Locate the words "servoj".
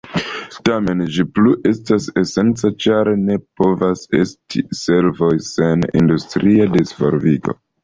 4.81-5.31